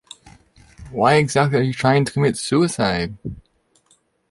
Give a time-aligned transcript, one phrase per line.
[0.89, 3.17] Why exactly are you trying to commit suicide?